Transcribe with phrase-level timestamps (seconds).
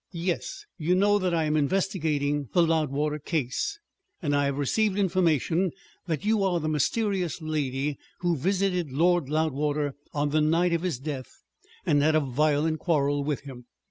[0.13, 0.65] "Yes.
[0.79, 3.77] You know that I am investigating the Loudwater case,
[4.19, 5.69] and I have received information
[6.07, 10.97] that you are the mysterious lady who visited Lord Loudwater on the night of his
[10.97, 11.43] death
[11.85, 13.65] and had a violent quarrel with him."